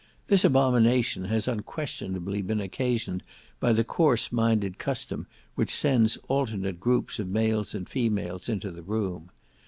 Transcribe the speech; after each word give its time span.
This 0.29 0.43
abomination 0.43 1.25
has 1.25 1.47
unquestionably 1.47 2.41
been 2.41 2.59
occasioned 2.59 3.21
by 3.59 3.71
the 3.71 3.83
coarse 3.83 4.31
minded 4.31 4.79
custom 4.79 5.27
which 5.53 5.69
sends 5.69 6.17
alternate 6.27 6.79
groups 6.79 7.19
of 7.19 7.27
males 7.27 7.75
and 7.75 7.87
females 7.87 8.49
into 8.49 8.71
the 8.71 8.81
room. 8.81 9.29